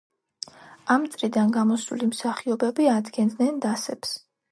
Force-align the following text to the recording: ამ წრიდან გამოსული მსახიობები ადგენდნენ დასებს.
ამ 0.93 1.03
წრიდან 1.15 1.53
გამოსული 1.57 2.07
მსახიობები 2.13 2.87
ადგენდნენ 2.95 3.61
დასებს. 3.67 4.15